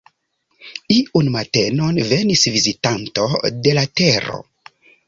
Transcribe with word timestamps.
Iun 0.95 1.29
matenon 1.35 2.01
venis 2.15 2.47
vizitanto 2.57 3.31
de 3.63 3.79
la 3.81 3.89
Tero. 4.03 4.43